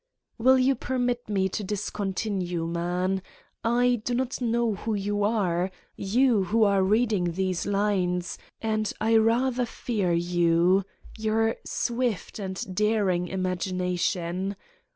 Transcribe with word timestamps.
Will 0.39 0.57
you 0.57 0.73
permit 0.73 1.29
me 1.29 1.47
to 1.49 1.63
discontinue, 1.63 2.65
man? 2.65 3.21
I 3.63 4.01
do 4.03 4.15
not 4.15 4.41
know 4.41 4.73
who 4.73 4.95
you 4.95 5.21
are, 5.23 5.69
you 5.95 6.45
who 6.45 6.63
are 6.63 6.81
reading 6.81 7.33
these 7.33 7.67
lines, 7.67 8.39
and 8.63 8.91
I 8.99 9.15
rather 9.17 9.67
fear 9.67 10.11
you... 10.11 10.85
your 11.19 11.57
swift 11.65 12.39
and 12.39 12.57
163 12.57 12.65
Satan's 12.65 12.75
Diary 12.75 12.97
daring 13.19 13.27
imagination. 13.27 14.55